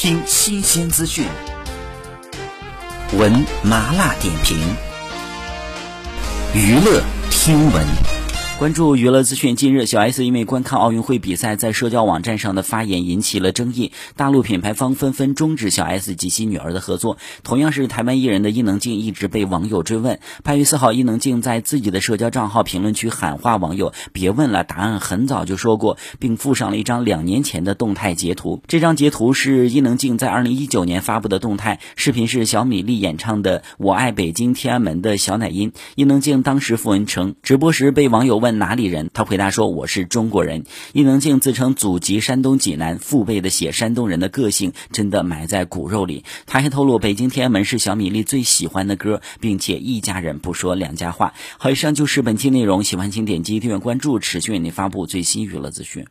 [0.00, 1.26] 听新鲜资讯，
[3.14, 4.56] 闻麻辣点评，
[6.54, 7.02] 娱乐
[7.32, 8.17] 听闻。
[8.58, 9.54] 关注娱乐资讯。
[9.54, 17.18] 近日，小 S 因为观看奥运会比赛，在社交网站上的发言引起了争议，大陆品牌方纷纷终止小 S 及其女儿的合作。
[17.44, 20.18] 同样是台湾艺人的伊能静一直被网友追问。
[20.42, 28.60] 八月四号，伊能静在自己的社交账号评论区喊话网友：“别问了，答案很早就说过。”并附上了一张两年前的动态截图。
[28.66, 35.70] 这张截图是伊能静在二零一九年发布的动态视频，是小米粒演唱的《我爱北京天安门》的小奶音。
[35.94, 38.47] 伊能静当时附文称，直播时被网友问。
[38.52, 39.10] 哪里人？
[39.12, 46.24] 他回答说：“我是中国人。”伊能静自称祖籍山东济南，父辈的写山东人的个性真的埋在骨肉里。
[46.46, 51.34] 他还透露，《北京天安门》是小米粒最喜欢的歌，并且一家人不说两家话。
[51.58, 56.06] 好，以上就是本期内容，喜欢请点击订阅关注，持续为您发布最新娱乐资讯。